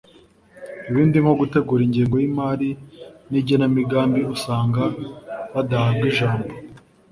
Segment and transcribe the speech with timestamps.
[0.89, 2.69] ibindi nko gutegura ingengo y’imari
[3.31, 4.81] n’igenamigambi usanga
[5.53, 6.49] badahabwa ijambo